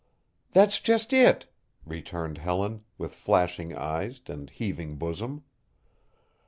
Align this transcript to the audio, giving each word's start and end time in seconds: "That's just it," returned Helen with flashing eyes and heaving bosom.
"That's 0.53 0.79
just 0.79 1.13
it," 1.13 1.45
returned 1.85 2.39
Helen 2.39 2.81
with 2.97 3.13
flashing 3.13 3.75
eyes 3.75 4.19
and 4.25 4.49
heaving 4.49 4.95
bosom. 4.95 5.43